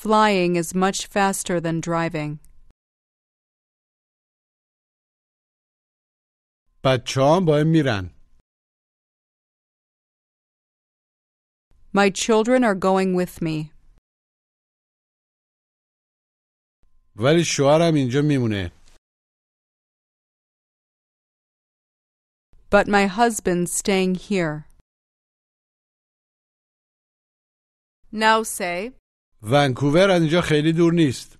Flying 0.00 0.56
is 0.56 0.74
much 0.74 1.06
faster 1.06 1.60
than 1.60 1.80
driving. 1.80 2.38
بچه 6.84 7.20
هم 7.20 7.44
با 7.44 7.58
هم 7.58 7.66
میرن 7.66 8.10
My 11.94 12.10
children 12.10 12.62
are 12.64 12.74
going 12.74 13.14
with 13.16 13.42
me, 13.42 13.72
ولی 17.16 17.44
شوهرم 17.44 17.94
اینجا 17.94 18.22
میمونه 18.22 18.72
but 22.70 22.88
my 22.88 23.06
husband's 23.06 23.72
staying 23.72 24.14
here. 24.16 24.66
Now 28.12 28.42
say, 28.42 28.92
ونکوور 29.42 30.10
از 30.10 30.20
اینجا 30.22 30.40
خیلی 30.40 30.72
دور 30.72 30.92
نیست 30.92 31.38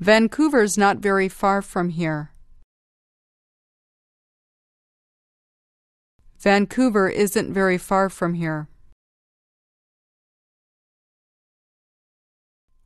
Vancouver's 0.00 0.76
not 0.76 0.98
very 0.98 1.28
far 1.28 1.62
from 1.62 1.88
here. 1.88 2.30
Vancouver 6.38 7.08
isn't 7.08 7.52
very 7.52 7.78
far 7.78 8.10
from 8.10 8.34
here. 8.34 8.68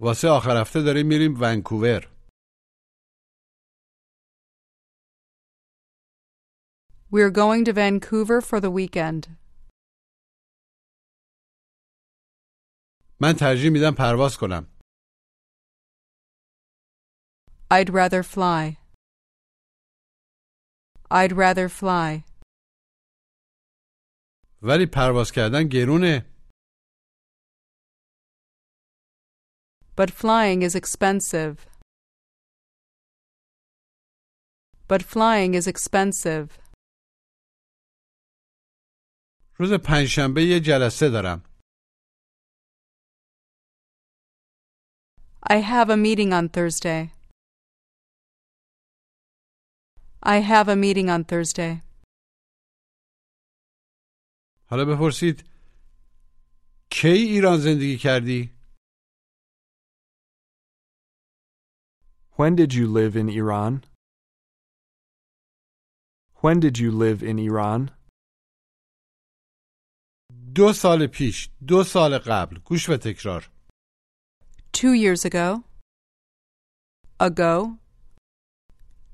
واسه 0.00 0.28
آخر 0.28 0.60
هفته 0.60 0.82
داریم 0.82 1.06
میریم 1.06 1.34
ونکوور 1.40 2.06
We're 7.10 7.30
going 7.30 7.64
to 7.64 7.72
Vancouver 7.72 8.40
for 8.40 8.60
the 8.60 8.70
weekend. 8.70 9.28
من 13.21 13.33
ترجیح 13.39 13.69
میدم 13.71 13.95
پرواز 13.97 14.37
کنم 14.37 14.67
I'd 17.71 17.89
rather 17.89 18.23
fly. 18.23 18.77
I'd 21.11 21.31
rather 21.31 21.67
fly. 21.69 22.23
ولی 24.61 24.85
پرواز 24.93 25.31
کردن 25.31 25.63
گرونه 25.71 26.35
But 29.97 30.11
flying 30.11 30.61
is 30.61 30.75
expensive. 30.75 31.55
But 34.87 35.01
flying 35.03 35.53
is 35.55 35.67
expensive. 35.67 36.47
روز 39.57 39.73
پنجشنبه 39.73 40.43
یه 40.43 40.59
جلسه 40.59 41.09
دارم 41.09 41.54
I 45.44 45.56
have 45.72 45.88
a 45.90 45.96
meeting 45.96 46.32
on 46.32 46.48
Thursday. 46.48 47.12
I 50.22 50.36
have 50.52 50.68
a 50.68 50.76
meeting 50.76 51.08
on 51.10 51.24
Thursday. 51.24 51.82
حالا 54.70 54.84
بپرسید 54.84 55.44
کی 56.90 57.08
ایران 57.08 57.58
زندگی 57.58 57.96
کردی؟ 58.02 58.50
When 62.36 62.56
did 62.56 62.72
you 62.74 62.86
live 62.86 63.16
in 63.16 63.28
Iran? 63.28 63.84
When 66.42 66.60
did 66.60 66.78
you 66.78 66.90
live 66.90 67.22
in 67.22 67.38
Iran? 67.38 67.90
دو 70.54 70.72
سال 70.72 71.06
پیش 71.06 71.48
دو 71.68 71.84
سال 71.84 72.18
قبل 72.18 72.58
گوش 72.58 72.88
و 72.88 72.96
تکرار 72.96 73.50
Two 74.74 74.92
years 74.92 75.24
ago. 75.24 75.64
Ago. 77.20 77.78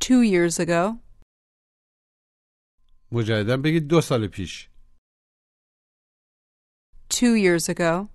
Two 0.01 0.23
years 0.23 0.59
ago. 0.61 1.01
مجددا 3.13 3.57
بگید 3.65 3.89
دو 3.91 4.01
سال 4.01 4.29
پیش 4.29 4.69
Two 7.09 7.35
years 7.35 7.69
ago. 7.69 8.09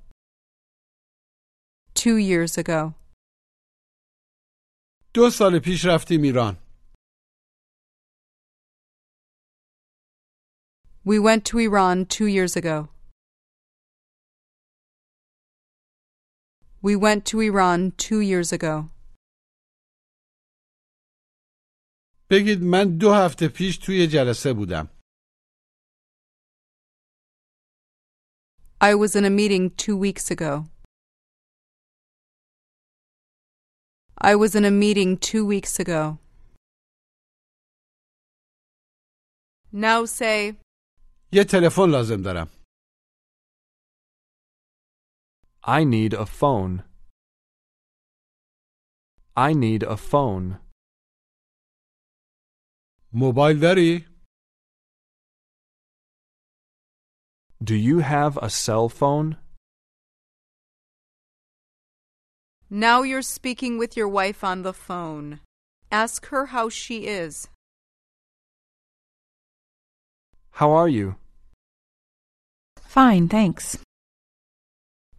Two 1.95 2.17
years 2.17 2.58
ago. 2.58 2.93
دو 5.13 5.30
سال 5.30 5.60
پیش 5.65 5.86
رفتیم 5.86 6.21
ایران 6.23 6.58
We 11.04 11.19
went 11.19 11.45
to 11.45 11.58
Iran 11.58 12.06
two 12.06 12.27
years 12.27 12.56
ago. 12.56 12.89
We 16.86 16.95
went 16.95 17.25
to 17.32 17.41
Iran 17.41 17.91
two 17.97 18.21
years 18.21 18.51
ago. 18.54 18.89
بگید 22.30 22.62
من 22.62 22.97
دو 22.97 23.13
هفته 23.13 23.47
پیش 23.47 23.77
توی 23.77 24.08
جلسه 24.08 24.54
بودم 24.54 24.89
I 28.82 28.95
was 28.95 29.15
in 29.15 29.25
a 29.25 29.30
meeting 29.30 29.69
two 29.77 29.95
weeks 29.95 30.32
ago. 30.32 30.65
I 34.17 34.36
was 34.36 34.56
in 34.56 34.65
a 34.65 34.71
meeting 34.71 35.17
two 35.17 35.45
weeks 35.45 35.80
ago. 35.80 36.17
Now 39.71 40.06
say, 40.06 40.56
یه 41.34 41.43
تلفن 41.43 41.89
لازم 41.91 42.21
دارم 42.21 42.47
I 45.65 45.84
need 45.84 46.13
a 46.13 46.25
phone. 46.25 46.84
I 49.36 49.54
need 49.54 49.84
a 49.84 49.97
phone. 49.97 50.60
موبایل 53.13 53.60
داری؟ 53.60 54.06
Do 57.63 57.75
you 57.75 57.99
have 57.99 58.38
a 58.38 58.49
cell 58.49 58.89
phone? 58.89 59.38
now 62.71 63.04
you're 63.04 63.21
speaking 63.21 63.77
with 63.77 63.97
your 63.97 64.08
wife 64.08 64.45
on 64.45 64.62
the 64.62 64.71
phone. 64.71 65.41
Ask 65.91 66.27
her 66.27 66.45
how 66.47 66.69
she 66.69 67.06
is. 67.06 67.49
How 70.51 70.71
are 70.71 70.88
you? 70.88 71.15
Fine, 72.80 73.27
thanks. 73.27 73.77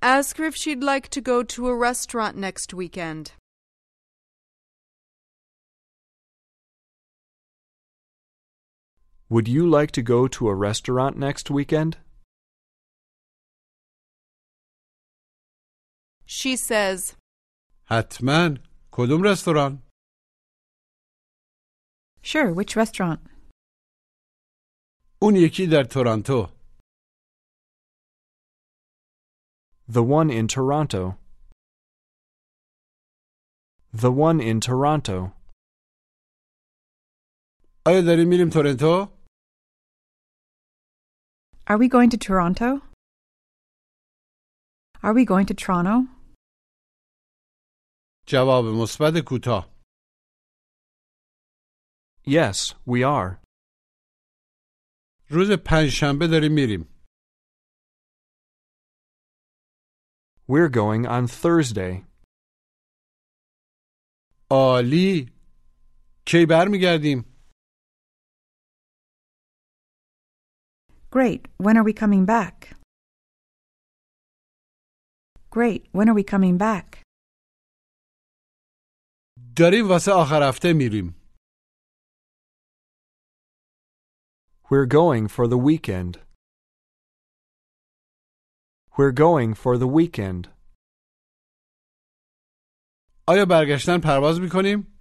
Ask 0.02 0.36
her 0.38 0.44
if 0.44 0.56
she'd 0.56 0.82
like 0.82 1.08
to 1.10 1.20
go 1.20 1.42
to 1.44 1.68
a 1.68 1.76
restaurant 1.76 2.36
next 2.36 2.74
weekend. 2.74 3.32
Would 9.28 9.48
you 9.48 9.66
like 9.66 9.92
to 9.92 10.02
go 10.02 10.28
to 10.28 10.48
a 10.48 10.54
restaurant 10.54 11.16
next 11.16 11.50
weekend? 11.50 11.96
She 16.26 16.56
says, 16.56 17.14
حتما 17.90 18.58
کدوم 18.92 19.22
رستوران؟ 19.22 19.78
Sure, 22.22 22.52
which 22.52 22.76
restaurant? 22.76 23.20
اون 25.22 25.36
یکی 25.36 25.66
در 25.66 25.84
تورنتو 25.84 26.48
The 29.88 30.02
one 30.02 30.30
in 30.30 30.46
Toronto. 30.48 31.18
The 33.94 34.10
one 34.12 34.40
in 34.40 34.60
Toronto. 34.60 35.32
آیا 37.86 38.00
داریم 38.06 38.28
میریم 38.28 38.48
تورنتو؟ 38.52 39.12
Are 41.66 41.78
we 41.78 41.88
going 41.88 42.10
to 42.10 42.16
Toronto? 42.16 42.80
Are 45.02 45.12
we 45.14 45.24
going 45.24 45.46
to 45.46 45.54
Toronto? 45.54 46.08
جواب 48.26 48.64
مثبت 48.64 49.12
کوتاه 49.26 49.72
Yes, 52.26 52.74
we 52.86 53.02
are. 53.04 53.38
روز 55.30 55.50
پنجشنبه 55.66 56.26
داریم 56.26 56.52
میریم 56.52 56.95
We're 60.48 60.68
going 60.68 61.06
on 61.06 61.26
Thursday. 61.26 62.04
عالی 64.50 65.32
کی 66.26 66.46
برمیگردیم؟ 66.48 67.24
Great. 71.10 71.48
When 71.58 71.76
are 71.76 71.84
we 71.84 71.92
coming 71.92 72.24
back? 72.24 72.76
Great. 75.50 75.82
When 75.92 76.08
are 76.08 76.14
we 76.14 76.24
coming 76.24 76.58
back? 76.58 77.02
داریم 79.56 79.88
واسه 79.90 80.12
آخر 80.12 80.48
هفته 80.48 80.72
میریم 80.72 81.14
We're 84.70 84.86
going 84.86 85.28
for 85.28 85.46
the 85.46 85.58
weekend. 85.58 86.25
We're 88.98 89.12
going 89.12 89.54
for 89.54 89.78
the 89.78 89.86
weekend. 89.98 90.48
آیا 93.28 93.44
برگشتن 93.50 93.98
پرواز 94.04 94.40
میکنیم؟ 94.40 94.98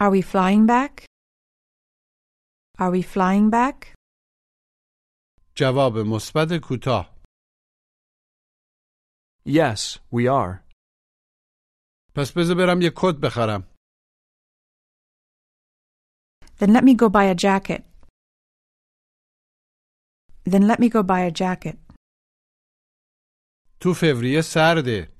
Are 0.00 0.10
we 0.10 0.22
flying 0.22 0.66
back? 0.66 1.04
Are 2.78 2.90
we 2.90 3.02
flying 3.02 3.50
back? 3.50 3.94
جواب 5.56 5.92
مثبت 5.98 6.48
کوتاه 6.62 7.12
Yes, 9.46 9.98
we 10.12 10.26
are. 10.28 10.62
پس 12.14 12.32
بذار 12.36 12.56
برم 12.56 12.82
یه 12.82 12.92
کت 12.96 13.14
بخرم 13.22 13.62
Then 16.58 16.72
let 16.72 16.84
me 16.84 16.94
go 16.94 17.08
buy 17.08 17.24
a 17.24 17.34
jacket. 17.34 17.82
Then 20.46 20.66
let 20.66 20.78
me 20.80 20.88
go 20.88 21.02
buy 21.02 21.20
a 21.20 21.30
jacket. 21.30 21.78
تو 23.80 23.92
فوریه 23.94 24.40
سرده 24.40 25.12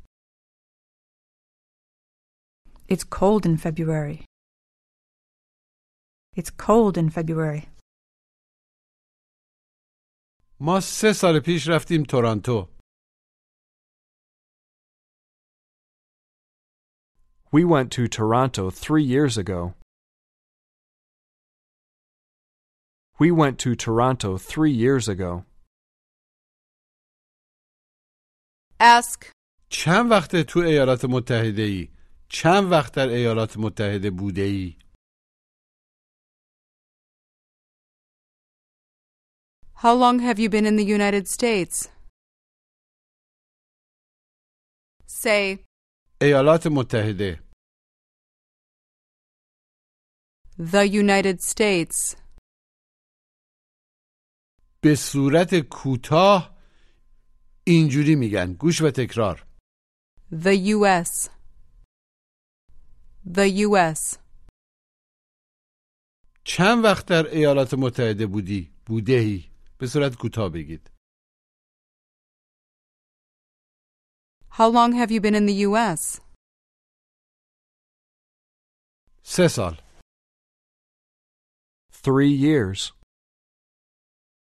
It's 2.88 3.04
cold 3.04 3.46
in 3.46 3.56
February. 3.56 4.24
It's 6.36 6.50
cold 6.50 6.96
in 6.98 7.08
February. 7.10 7.68
ما 10.60 10.80
سه 10.80 11.12
سال 11.12 11.40
پیش 11.46 11.68
رفتیم 11.68 12.02
تورنتو 12.10 12.68
We 17.52 17.64
went 17.64 17.92
to 17.92 18.08
Toronto 18.08 18.70
three 18.70 19.04
years 19.04 19.36
ago. 19.36 19.74
We 23.18 23.30
went 23.30 23.58
to 23.64 23.74
Toronto 23.74 24.36
three 24.38 24.72
years 24.72 25.08
ago. 25.08 25.44
Ask, 28.80 29.32
چند 29.68 30.10
وقته 30.10 30.42
تو 30.42 30.60
ایالات 30.60 31.04
متحده 31.04 31.62
ای؟ 31.62 31.88
چند 32.28 32.72
وقت 32.72 32.94
در 32.94 33.08
ایالات 33.08 33.56
متحده 33.56 34.10
بوده 34.10 34.42
ای؟ 34.42 34.76
how 39.82 39.92
long 39.92 40.20
have 40.20 40.38
you 40.38 40.48
been 40.48 40.64
in 40.64 40.76
the 40.76 40.84
United 40.84 41.26
States? 41.26 41.88
Say, 45.06 45.58
ایالات 46.20 46.66
متحده 46.66 47.42
the 50.58 50.86
United 50.86 51.42
States. 51.42 52.16
به 54.81 54.95
صورت 54.95 55.55
کوتاه 55.59 56.57
اینجوری 57.63 58.15
میگن 58.15 58.53
گوش 58.53 58.81
و 58.81 58.91
تکرار 58.91 59.45
The 60.31 60.55
U.S. 60.75 61.29
The 63.37 63.47
U.S. 63.67 64.17
چند 66.43 66.83
وقت 66.83 67.05
در 67.05 67.27
ایالات 67.27 67.73
متحده 67.73 68.27
بودی؟ 68.27 68.71
بودهی 68.85 69.51
به 69.77 69.87
صورت 69.87 70.15
کوتاه 70.15 70.49
بگید 70.49 70.91
How 74.51 74.69
long 74.71 74.93
have 74.93 75.11
you 75.11 75.21
been 75.21 75.35
in 75.35 75.45
the 75.45 75.57
U.S.? 75.67 76.21
سه 79.23 79.47
سال 79.47 79.81
Three 81.91 82.31
years. 82.47 82.96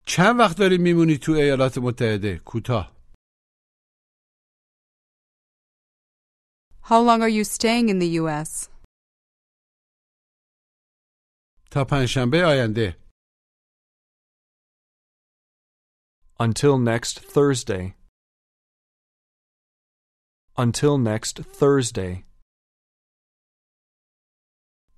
چند 0.05 0.39
وقت 0.39 0.57
داری 0.57 0.77
میمونی 0.77 1.17
تو 1.17 1.31
ایالات 1.31 1.77
متحده؟ 1.77 2.39
کوتاه 2.45 3.01
How 6.83 6.99
long 7.09 7.21
are 7.21 7.29
you 7.37 7.43
staying 7.45 7.87
in 7.89 7.99
the 7.99 8.11
U.S.? 8.21 8.69
تا 11.71 11.85
پنجشنبه 11.89 12.37
آینده 12.45 12.97
Until 16.39 16.77
next 16.79 17.15
Thursday. 17.33 17.83
Until 20.57 20.97
next 20.97 21.35
Thursday. 21.59 22.23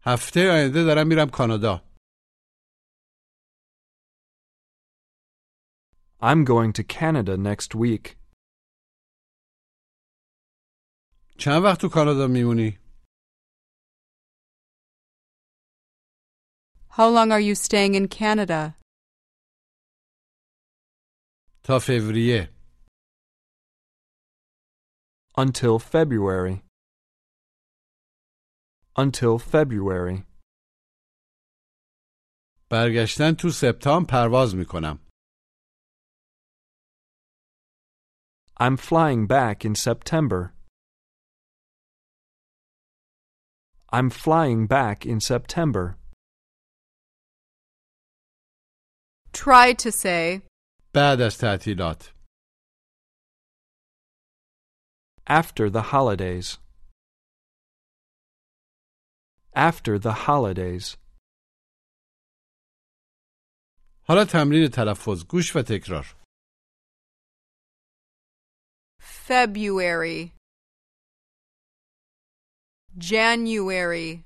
هفته 0.06 0.40
آینده 0.52 0.84
دارم 0.84 1.08
میرم 1.08 1.30
کانادا 1.30 1.87
I'm 6.22 6.44
going 6.44 6.74
to 6.74 6.84
Canada 6.84 7.38
next 7.38 7.76
week. 7.76 8.18
چند 11.38 11.64
وقت 11.64 11.82
تو 11.82 11.90
کانادا 11.90 12.28
میمونی؟ 12.28 12.80
How 16.90 17.10
long 17.10 17.32
are 17.32 17.40
you 17.40 17.56
staying 17.56 17.96
in 17.96 18.08
Canada? 18.08 18.74
تا 21.64 21.80
فوریه 21.80 22.54
Until 25.38 25.80
February. 25.80 26.64
Until 28.96 29.38
February. 29.40 30.24
برگشتن 32.72 33.34
تو 33.40 33.50
سپتامبر 33.50 34.08
پرواز 34.10 34.56
میکنم 34.56 35.00
I'm 38.58 38.78
flying 38.78 39.28
back 39.28 39.66
in 39.66 39.76
September. 39.76 40.54
I'm 43.92 44.10
flying 44.10 44.68
back 44.68 45.06
in 45.06 45.20
September. 45.20 45.98
Try 49.34 49.74
to 49.74 49.92
say, 49.92 50.42
بعد 50.94 51.22
از 51.22 51.38
تعطیلات 51.38 52.14
After 55.28 55.70
the 55.70 55.82
holidays. 55.94 56.58
After 59.56 60.00
the 60.00 60.14
holidays. 60.28 60.98
حالا 64.08 64.26
تمرین 64.26 64.68
تلفظ 64.68 65.26
گوش 65.26 65.56
و 65.56 65.62
تکرار 65.62 66.16
February, 69.29 70.33
January, 72.97 74.25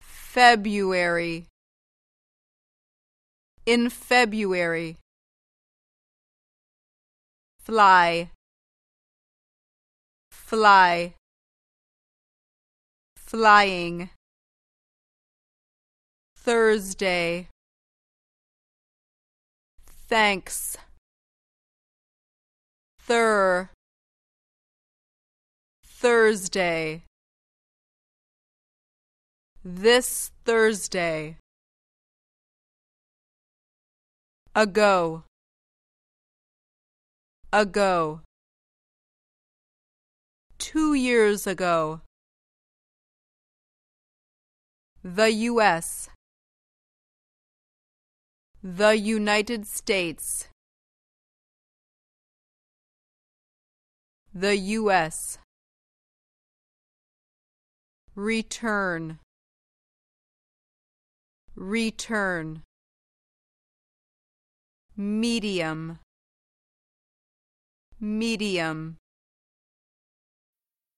February. 0.00 1.46
In 3.66 3.90
February. 3.90 4.98
Fly, 7.58 8.30
fly, 10.30 11.14
flying. 13.16 14.10
Thursday. 16.36 17.48
Thanks. 20.06 20.76
Thur. 23.06 23.70
Thursday. 25.84 27.04
This 29.64 30.32
Thursday. 30.44 31.36
Ago. 34.56 35.22
Ago. 37.52 38.22
Two 40.58 40.94
years 40.94 41.46
ago. 41.46 42.00
The 45.04 45.30
U.S. 45.30 46.08
The 48.64 48.98
United 48.98 49.64
States. 49.68 50.48
The 54.38 54.54
U.S. 54.54 55.38
Return. 58.14 59.18
Return. 61.54 62.62
Medium. 64.94 66.00
Medium. 67.98 68.98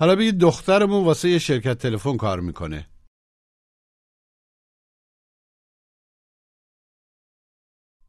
حالا 0.00 0.16
بگید 0.16 0.40
دخترمون 0.40 1.04
واسه 1.04 1.28
یه 1.28 1.38
شرکت 1.38 1.78
تلفن 1.82 2.16
کار 2.16 2.40
می‌کنه 2.40 2.90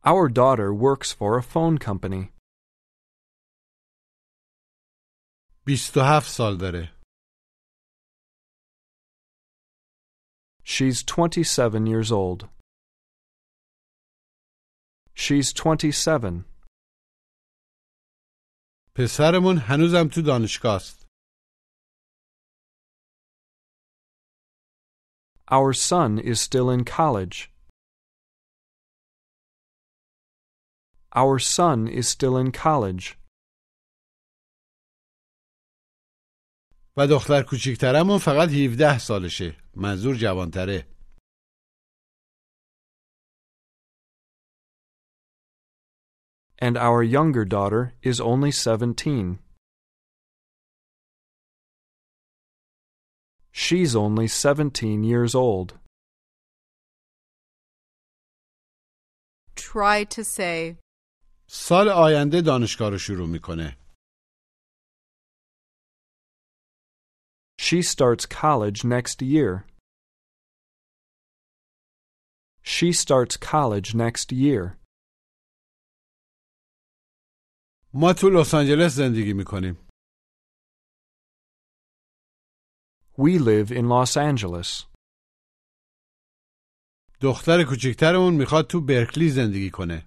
Our 0.04 0.30
daughter 0.30 0.74
works 0.74 1.12
for 1.12 1.38
a 1.38 1.44
phone 1.44 1.78
company. 1.78 2.34
27 5.66 6.28
سال 6.30 6.58
داره 6.58 7.00
She's 10.64 11.04
27 11.04 11.88
years 11.88 12.12
old. 12.12 12.48
She's 15.16 15.54
27. 15.54 16.46
پسرمون 18.96 19.58
هنوزم 19.58 20.08
تو 20.14 20.22
دانشگاه 20.22 20.76
است 20.76 20.99
Our 25.51 25.72
son 25.72 26.18
is 26.18 26.41
still 26.41 26.70
in 26.70 26.85
college. 26.85 27.51
Our 31.14 31.39
son 31.39 31.87
is 31.87 32.09
still 32.09 32.37
in 32.37 32.51
college. 32.51 33.16
و 36.97 37.07
دختر 37.07 37.43
کوچیکترمون 37.43 38.18
فقط 38.18 38.49
17 38.49 38.99
سالشه 38.99 39.57
منظور 39.77 40.14
جوانتره 40.14 40.87
And 46.59 46.77
our 46.79 47.03
younger 47.03 47.45
daughter 47.45 47.95
is 48.03 48.20
only 48.20 48.51
17. 48.51 49.39
She's 53.52 53.95
only 53.95 54.28
seventeen 54.28 55.04
years 55.04 55.36
old. 55.36 55.78
Try 59.56 60.04
to 60.06 60.24
say 60.24 60.78
سال 61.47 61.89
آینده 61.89 62.41
دانشگاه 62.41 62.89
رو 62.89 62.97
شروع 62.97 63.28
میکنه. 63.28 63.78
She 67.62 67.82
starts 67.84 68.26
college 68.26 68.84
next 68.86 69.22
year. 69.22 69.66
She 72.64 72.93
starts 72.93 73.38
college 73.38 73.95
next 73.95 74.32
year. 74.32 74.80
ما 77.93 78.14
تو 78.14 78.30
لس 78.30 78.54
آنجلس 78.54 78.93
زندگی 78.95 79.34
میکنیم. 79.34 79.89
We 83.18 83.39
live 83.39 83.70
in 83.70 83.89
Los 83.89 84.16
Angeles. 84.16 84.87
دختر 87.20 87.64
کوچیکترمون 87.68 88.35
میخواد 88.35 88.66
تو 88.70 88.81
برکلی 88.81 89.29
زندگی 89.31 89.70
کنه 89.70 90.07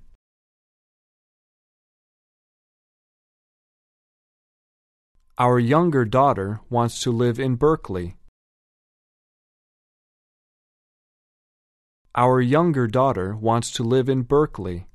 Our 5.40 5.60
younger 5.60 6.06
daughter 6.06 6.62
wants 6.70 7.00
to 7.04 7.12
live 7.12 7.40
in 7.40 7.56
Berkeley. 7.56 8.18
Our 12.16 12.42
younger 12.42 12.88
daughter 12.88 13.36
wants 13.36 13.72
to 13.78 13.84
live 13.84 14.10
in 14.10 14.24
Berkeley. 14.24 14.88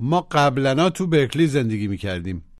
ما 0.00 0.20
قبلنا 0.32 0.90
تو 0.90 1.06
برکلی 1.06 1.46
زندگی 1.46 1.88
میکردیم 1.88 2.53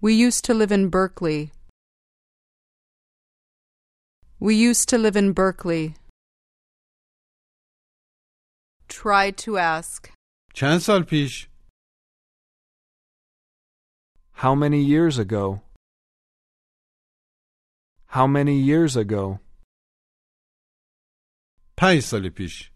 We 0.00 0.12
used 0.14 0.44
to 0.44 0.54
live 0.54 0.72
in 0.72 0.88
Berkeley. 0.88 1.52
We 4.38 4.54
used 4.54 4.88
to 4.90 4.98
live 4.98 5.16
in 5.16 5.32
Berkeley. 5.32 5.94
Try 8.88 9.30
to 9.44 9.58
ask. 9.58 10.12
چند 10.54 10.78
سال 10.80 11.02
پیش 11.10 11.48
How 14.32 14.54
many 14.54 14.82
years 14.84 15.18
ago? 15.18 15.62
How 18.06 18.26
many 18.26 18.56
years 18.60 18.96
ago? 18.96 19.38
پنج 21.76 22.00
سال 22.02 22.30
پیش 22.30 22.70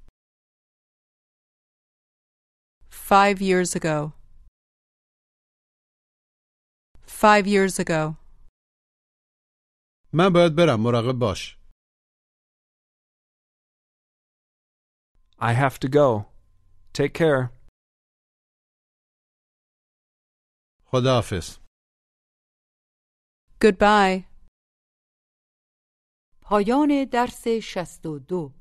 Five 2.91 3.41
years 3.41 3.75
ago. 3.75 4.13
Five 7.15 7.47
years 7.47 7.79
ago. 7.81 8.17
من 10.13 10.29
باید 10.33 10.57
برم 10.57 10.81
مراقب 10.81 11.19
باش 11.19 11.57
I 15.43 15.53
have 15.55 15.79
to 15.79 15.89
go. 15.89 16.25
Take 16.93 17.15
care. 17.15 17.51
خداحافظ 20.85 21.59
Goodbye. 23.65 24.25
پایان 26.41 27.05
درس 27.13 27.45
62 27.49 28.53